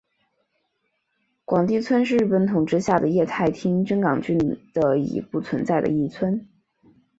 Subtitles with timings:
[1.45, 4.39] 广地村是日本统治下的桦太厅真冈郡
[4.73, 6.49] 的已不存在的一村。